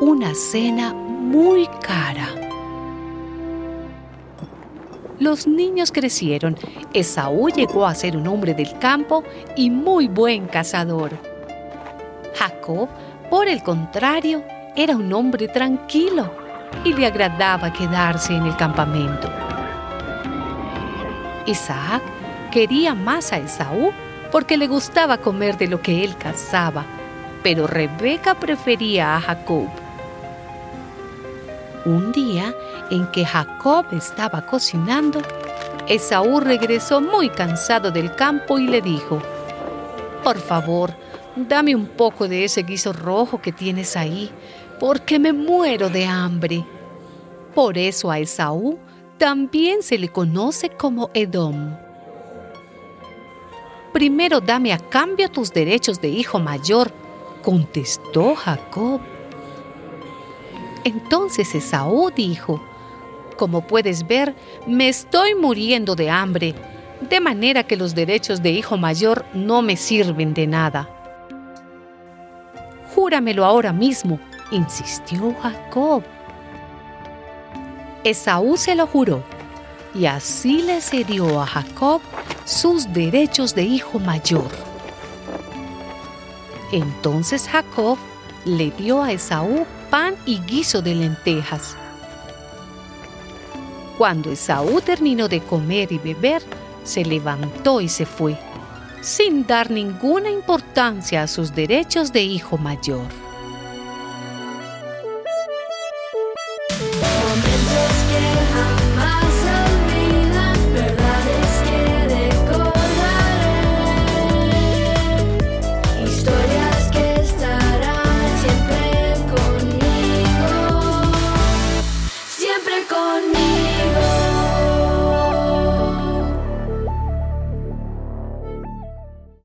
una 0.00 0.34
cena 0.34 0.92
muy 0.92 1.66
cara. 1.80 2.28
Los 5.18 5.46
niños 5.46 5.90
crecieron. 5.90 6.56
Esaú 6.92 7.48
llegó 7.48 7.86
a 7.86 7.94
ser 7.94 8.14
un 8.16 8.26
hombre 8.26 8.52
del 8.52 8.78
campo 8.78 9.24
y 9.56 9.70
muy 9.70 10.06
buen 10.08 10.48
cazador. 10.48 11.12
Jacob, 12.34 12.88
por 13.30 13.48
el 13.48 13.62
contrario, 13.62 14.44
era 14.76 14.94
un 14.94 15.10
hombre 15.14 15.48
tranquilo 15.48 16.30
y 16.84 16.92
le 16.92 17.06
agradaba 17.06 17.72
quedarse 17.72 18.34
en 18.34 18.44
el 18.44 18.56
campamento. 18.56 19.30
Isaac 21.46 22.02
quería 22.50 22.94
más 22.94 23.32
a 23.32 23.38
Esaú 23.38 23.92
porque 24.30 24.58
le 24.58 24.66
gustaba 24.66 25.16
comer 25.16 25.56
de 25.56 25.68
lo 25.68 25.80
que 25.80 26.04
él 26.04 26.16
cazaba, 26.18 26.84
pero 27.42 27.66
Rebeca 27.66 28.34
prefería 28.34 29.16
a 29.16 29.20
Jacob. 29.22 29.85
Un 31.86 32.10
día 32.10 32.52
en 32.90 33.06
que 33.12 33.24
Jacob 33.24 33.86
estaba 33.92 34.44
cocinando, 34.44 35.22
Esaú 35.86 36.40
regresó 36.40 37.00
muy 37.00 37.28
cansado 37.28 37.92
del 37.92 38.12
campo 38.16 38.58
y 38.58 38.66
le 38.66 38.82
dijo, 38.82 39.22
Por 40.24 40.36
favor, 40.36 40.92
dame 41.36 41.76
un 41.76 41.86
poco 41.86 42.26
de 42.26 42.42
ese 42.42 42.64
guiso 42.64 42.92
rojo 42.92 43.40
que 43.40 43.52
tienes 43.52 43.96
ahí, 43.96 44.32
porque 44.80 45.20
me 45.20 45.32
muero 45.32 45.88
de 45.88 46.06
hambre. 46.06 46.64
Por 47.54 47.78
eso 47.78 48.10
a 48.10 48.18
Esaú 48.18 48.80
también 49.16 49.84
se 49.84 49.96
le 49.96 50.08
conoce 50.08 50.70
como 50.70 51.10
Edom. 51.14 51.76
Primero 53.92 54.40
dame 54.40 54.72
a 54.72 54.78
cambio 54.78 55.30
tus 55.30 55.52
derechos 55.52 56.00
de 56.00 56.08
hijo 56.08 56.40
mayor, 56.40 56.90
contestó 57.44 58.34
Jacob. 58.34 59.00
Entonces 60.86 61.52
Esaú 61.52 62.12
dijo, 62.14 62.62
Como 63.36 63.66
puedes 63.66 64.06
ver, 64.06 64.36
me 64.68 64.88
estoy 64.88 65.34
muriendo 65.34 65.96
de 65.96 66.10
hambre, 66.10 66.54
de 67.00 67.18
manera 67.18 67.64
que 67.64 67.76
los 67.76 67.92
derechos 67.92 68.40
de 68.40 68.52
hijo 68.52 68.76
mayor 68.76 69.24
no 69.34 69.62
me 69.62 69.76
sirven 69.76 70.32
de 70.32 70.46
nada. 70.46 70.88
Júramelo 72.94 73.44
ahora 73.44 73.72
mismo, 73.72 74.20
insistió 74.52 75.34
Jacob. 75.42 76.04
Esaú 78.04 78.56
se 78.56 78.76
lo 78.76 78.86
juró 78.86 79.24
y 79.92 80.06
así 80.06 80.62
le 80.62 80.80
cedió 80.80 81.42
a 81.42 81.46
Jacob 81.46 82.00
sus 82.44 82.92
derechos 82.92 83.56
de 83.56 83.64
hijo 83.64 83.98
mayor. 83.98 84.46
Entonces 86.70 87.48
Jacob 87.48 87.98
le 88.44 88.70
dio 88.70 89.02
a 89.02 89.10
Esaú 89.10 89.66
pan 89.90 90.14
y 90.26 90.40
guiso 90.40 90.82
de 90.82 90.94
lentejas. 90.94 91.76
Cuando 93.98 94.30
Esaú 94.30 94.80
terminó 94.80 95.28
de 95.28 95.40
comer 95.40 95.90
y 95.92 95.98
beber, 95.98 96.42
se 96.84 97.04
levantó 97.04 97.80
y 97.80 97.88
se 97.88 98.06
fue, 98.06 98.38
sin 99.00 99.46
dar 99.46 99.70
ninguna 99.70 100.30
importancia 100.30 101.22
a 101.22 101.26
sus 101.26 101.54
derechos 101.54 102.12
de 102.12 102.22
hijo 102.22 102.58
mayor. 102.58 103.25